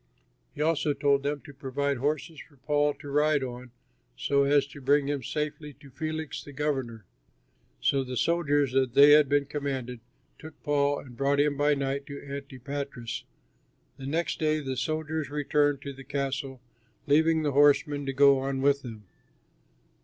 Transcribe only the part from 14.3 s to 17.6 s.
day the soldiers returned to the castle, leaving the